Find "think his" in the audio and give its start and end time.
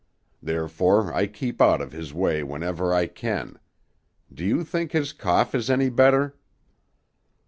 4.63-5.13